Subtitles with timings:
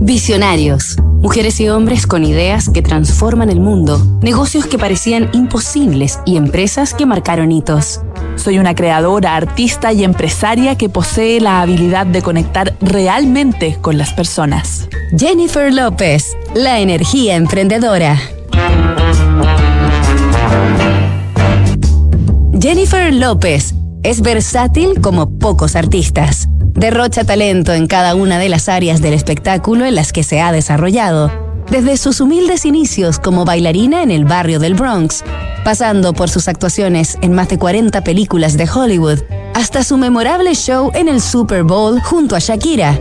[0.00, 0.96] Visionarios.
[1.20, 6.94] Mujeres y hombres con ideas que transforman el mundo, negocios que parecían imposibles y empresas
[6.94, 8.00] que marcaron hitos.
[8.36, 14.12] Soy una creadora, artista y empresaria que posee la habilidad de conectar realmente con las
[14.12, 14.88] personas.
[15.18, 18.20] Jennifer López, la energía emprendedora.
[22.60, 23.74] Jennifer López
[24.04, 26.48] es versátil como pocos artistas.
[26.74, 30.52] Derrocha talento en cada una de las áreas del espectáculo en las que se ha
[30.52, 31.30] desarrollado,
[31.70, 35.24] desde sus humildes inicios como bailarina en el barrio del Bronx,
[35.64, 39.18] pasando por sus actuaciones en más de 40 películas de Hollywood,
[39.54, 42.98] hasta su memorable show en el Super Bowl junto a Shakira,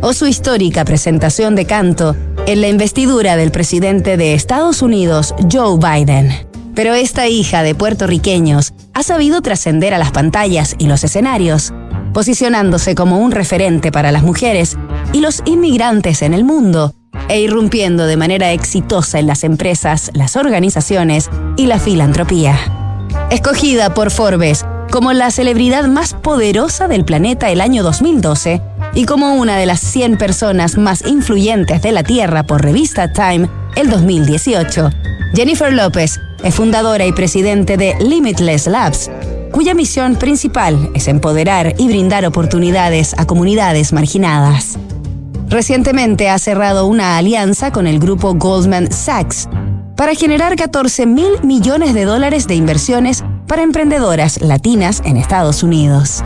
[0.00, 5.78] o su histórica presentación de canto en la investidura del presidente de Estados Unidos, Joe
[5.78, 6.30] Biden.
[6.74, 11.72] Pero esta hija de puertorriqueños ha sabido trascender a las pantallas y los escenarios,
[12.12, 14.76] posicionándose como un referente para las mujeres
[15.12, 16.94] y los inmigrantes en el mundo,
[17.28, 22.58] e irrumpiendo de manera exitosa en las empresas, las organizaciones y la filantropía.
[23.30, 28.62] Escogida por Forbes como la celebridad más poderosa del planeta el año 2012
[28.94, 33.48] y como una de las 100 personas más influyentes de la Tierra por revista Time
[33.76, 34.90] el 2018,
[35.34, 39.10] Jennifer López es fundadora y presidente de Limitless Labs,
[39.52, 44.78] cuya misión principal es empoderar y brindar oportunidades a comunidades marginadas.
[45.48, 49.48] Recientemente ha cerrado una alianza con el grupo Goldman Sachs
[49.96, 56.22] para generar 14 mil millones de dólares de inversiones para emprendedoras latinas en Estados Unidos.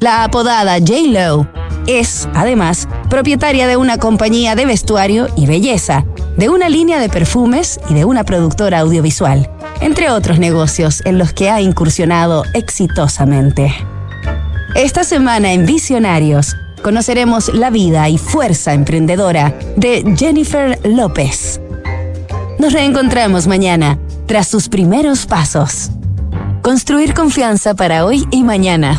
[0.00, 1.48] La apodada J-Lo
[1.86, 6.04] es, además, propietaria de una compañía de vestuario y belleza,
[6.36, 9.50] de una línea de perfumes y de una productora audiovisual,
[9.82, 13.74] entre otros negocios en los que ha incursionado exitosamente.
[14.74, 21.60] Esta semana en Visionarios conoceremos la vida y fuerza emprendedora de Jennifer López.
[22.58, 25.90] Nos reencontramos mañana tras sus primeros pasos.
[26.62, 28.98] Construir confianza para hoy y mañana.